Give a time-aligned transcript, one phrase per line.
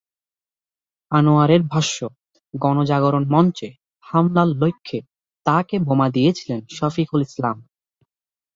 [1.11, 1.97] আনোয়ারের ভাষ্য,
[2.53, 3.69] গণজাগরণ মঞ্চে
[4.05, 4.99] হামলার লক্ষ্যে
[5.45, 7.57] তাঁকে বোমা দিয়েছিলেন শফিকুল ইসলাম।